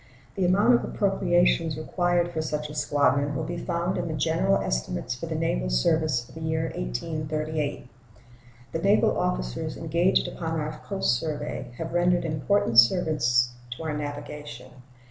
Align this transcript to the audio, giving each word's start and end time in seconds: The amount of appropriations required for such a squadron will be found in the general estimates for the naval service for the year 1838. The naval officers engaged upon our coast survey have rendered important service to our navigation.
The 0.33 0.45
amount 0.45 0.73
of 0.73 0.83
appropriations 0.83 1.77
required 1.77 2.31
for 2.31 2.41
such 2.41 2.71
a 2.71 2.73
squadron 2.73 3.35
will 3.35 3.43
be 3.43 3.59
found 3.59 3.99
in 3.99 4.07
the 4.07 4.15
general 4.15 4.57
estimates 4.57 5.13
for 5.13 5.27
the 5.27 5.35
naval 5.35 5.69
service 5.69 6.25
for 6.25 6.31
the 6.31 6.39
year 6.41 6.71
1838. 6.73 7.87
The 8.71 8.79
naval 8.81 9.15
officers 9.19 9.77
engaged 9.77 10.27
upon 10.27 10.59
our 10.59 10.79
coast 10.87 11.19
survey 11.19 11.71
have 11.77 11.93
rendered 11.93 12.25
important 12.25 12.79
service 12.79 13.51
to 13.77 13.83
our 13.83 13.95
navigation. 13.95 14.71